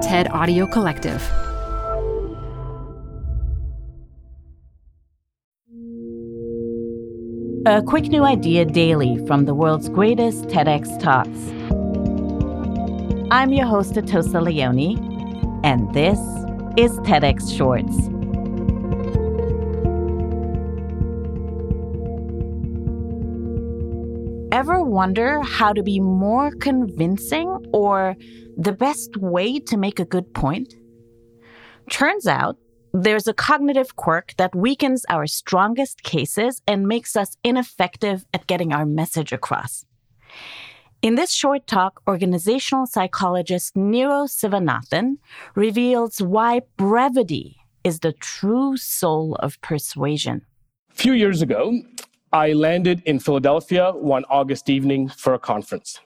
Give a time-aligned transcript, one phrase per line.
[0.00, 1.20] TED Audio Collective.
[7.66, 11.28] A quick new idea daily from the world's greatest TEDx talks.
[13.30, 14.96] I'm your host, Atossa Leoni,
[15.64, 16.18] and this
[16.78, 18.08] is TEDx Shorts.
[24.50, 28.16] Ever wonder how to be more convincing or
[28.56, 30.74] the best way to make a good point?
[31.90, 32.56] Turns out
[32.92, 38.72] there's a cognitive quirk that weakens our strongest cases and makes us ineffective at getting
[38.72, 39.84] our message across.
[41.02, 45.16] In this short talk, organizational psychologist Niro Sivanathan
[45.54, 50.42] reveals why brevity is the true soul of persuasion.
[50.90, 51.80] A few years ago,
[52.32, 56.00] I landed in Philadelphia one August evening for a conference.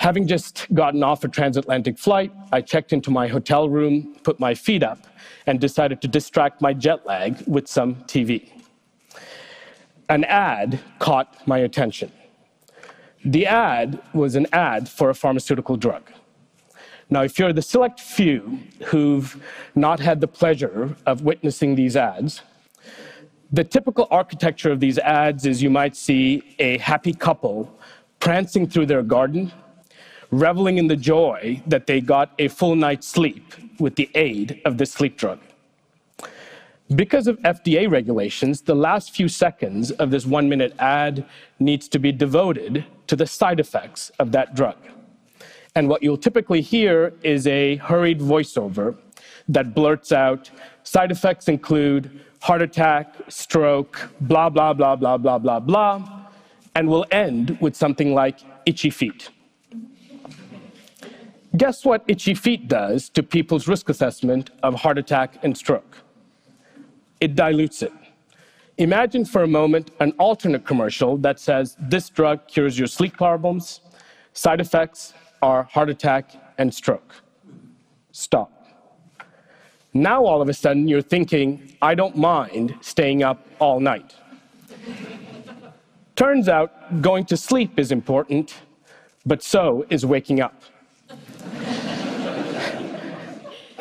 [0.00, 4.54] Having just gotten off a transatlantic flight, I checked into my hotel room, put my
[4.54, 5.06] feet up,
[5.46, 8.50] and decided to distract my jet lag with some TV.
[10.08, 12.10] An ad caught my attention.
[13.26, 16.10] The ad was an ad for a pharmaceutical drug.
[17.10, 19.36] Now, if you're the select few who've
[19.74, 22.40] not had the pleasure of witnessing these ads,
[23.52, 27.70] the typical architecture of these ads is you might see a happy couple
[28.18, 29.52] prancing through their garden
[30.30, 34.78] reveling in the joy that they got a full night's sleep with the aid of
[34.78, 35.40] this sleep drug.
[36.94, 41.24] Because of FDA regulations, the last few seconds of this one minute ad
[41.60, 44.76] needs to be devoted to the side effects of that drug.
[45.76, 48.96] And what you'll typically hear is a hurried voiceover
[49.48, 50.50] that blurts out
[50.82, 56.24] side effects include heart attack, stroke, blah, blah, blah, blah, blah, blah, blah,
[56.74, 59.30] and will end with something like itchy feet.
[61.56, 65.98] Guess what Itchy Feet does to people's risk assessment of heart attack and stroke?
[67.20, 67.92] It dilutes it.
[68.78, 73.80] Imagine for a moment an alternate commercial that says this drug cures your sleep problems,
[74.32, 77.16] side effects are heart attack and stroke.
[78.12, 78.52] Stop.
[79.92, 84.14] Now all of a sudden you're thinking, I don't mind staying up all night.
[86.14, 88.54] Turns out going to sleep is important,
[89.26, 90.62] but so is waking up.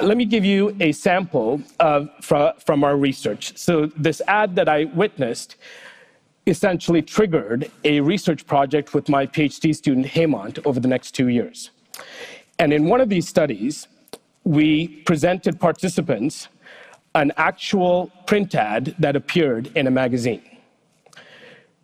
[0.02, 3.58] Let me give you a sample of, from, from our research.
[3.58, 5.58] So, this ad that I witnessed
[6.48, 11.72] essentially triggered a research project with my PhD student Hemant over the next two years.
[12.58, 13.88] And in one of these studies,
[14.46, 16.48] we presented participants
[17.16, 20.44] an actual print ad that appeared in a magazine.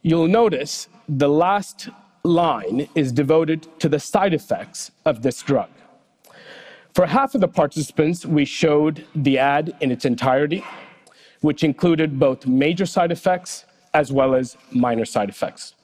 [0.03, 1.89] You'll notice the last
[2.23, 5.69] line is devoted to the side effects of this drug.
[6.95, 10.63] For half of the participants, we showed the ad in its entirety,
[11.41, 15.75] which included both major side effects as well as minor side effects.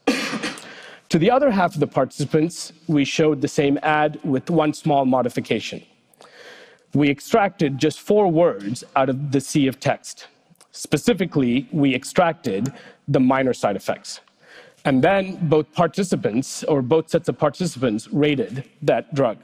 [1.10, 5.04] to the other half of the participants, we showed the same ad with one small
[5.04, 5.84] modification.
[6.94, 10.28] We extracted just four words out of the sea of text.
[10.72, 12.72] Specifically, we extracted
[13.10, 14.22] the minor side effects.
[14.86, 19.40] And then both participants, or both sets of participants, rated that drug.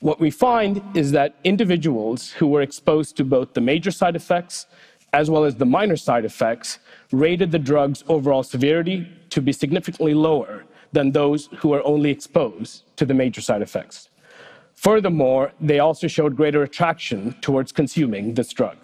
[0.00, 4.66] What we find is that individuals who were exposed to both the major side effects
[5.12, 6.78] as well as the minor side effects
[7.10, 12.84] rated the drug's overall severity to be significantly lower than those who were only exposed
[12.96, 14.08] to the major side effects.
[14.74, 18.76] Furthermore, they also showed greater attraction towards consuming this drug.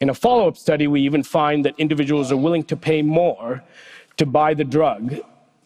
[0.00, 3.62] In a follow up study, we even find that individuals are willing to pay more
[4.18, 5.14] to buy the drug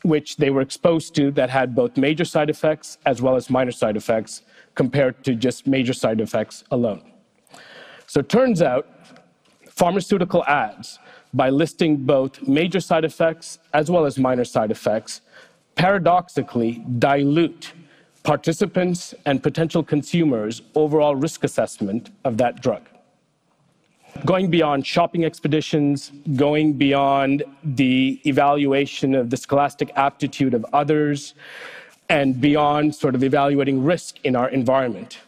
[0.06, 3.72] which they were exposed to that had both major side effects as well as minor
[3.72, 4.42] side effects
[4.74, 7.02] compared to just major side effects alone.
[8.06, 8.88] So it turns out
[9.68, 10.98] pharmaceutical ads,
[11.34, 15.20] by listing both major side effects as well as minor side effects,
[15.74, 17.72] paradoxically dilute
[18.22, 22.82] participants and potential consumers' overall risk assessment of that drug
[24.24, 31.34] going beyond shopping expeditions, going beyond the evaluation of the scholastic aptitude of others,
[32.08, 35.18] and beyond sort of evaluating risk in our environment.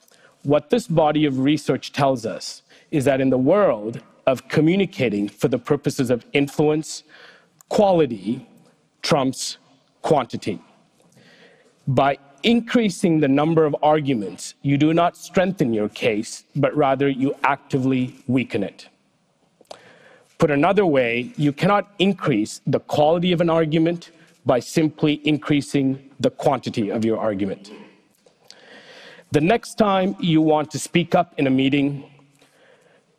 [0.43, 5.49] What this body of research tells us is that in the world of communicating for
[5.49, 7.02] the purposes of influence,
[7.69, 8.46] quality
[9.02, 9.58] trumps
[10.02, 10.61] quantity.
[11.87, 17.35] By increasing the number of arguments, you do not strengthen your case, but rather you
[17.44, 18.88] actively weaken it.
[20.38, 24.12] Put another way, you cannot increase the quality of an argument
[24.46, 27.73] by simply increasing the quantity of your argument.
[29.32, 32.08] The next time you want to speak up in a meeting,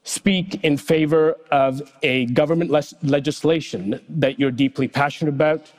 [0.03, 5.71] speak in favor of a government le- legislation that you're deeply passionate about,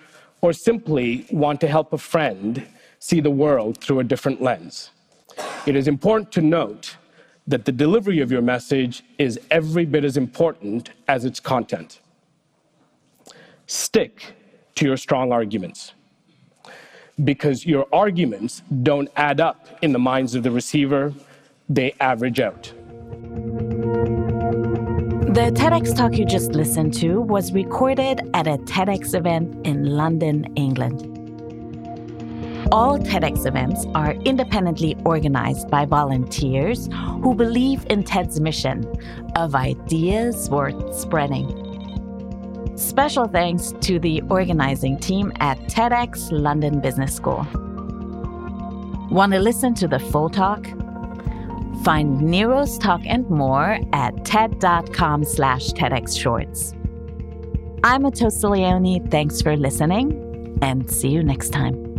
[0.43, 2.67] or simply want to help a friend
[3.01, 4.91] see the world through a different lens.
[5.67, 6.97] It is important to note
[7.47, 12.01] that the delivery of your message is every bit as important as its content.
[13.67, 14.35] Stick
[14.77, 15.95] to your strong arguments
[17.25, 21.13] because your arguments don't add up in the minds of the receiver,
[21.69, 22.73] they average out.
[25.35, 30.53] The TEDx talk you just listened to was recorded at a TEDx event in London,
[30.57, 31.20] England.
[32.73, 36.89] All TEDx events are independently organized by volunteers
[37.21, 38.87] who believe in TED's mission
[39.35, 41.67] of ideas worth spreading.
[42.77, 47.45] Special thanks to the organizing team at TEDx London Business School.
[49.11, 50.65] Want to listen to the full talk?
[51.83, 56.77] Find Niro's talk and more at ted.com slash TEDxShorts.
[57.83, 59.01] I'm Atossa Leoni.
[59.11, 61.90] Thanks for listening and see you next time.